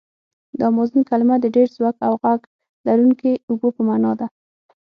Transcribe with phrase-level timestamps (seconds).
[0.57, 2.39] د امازون کلمه د ډېر زوږ او غږ
[2.87, 4.27] لرونکي اوبو په معنا ده.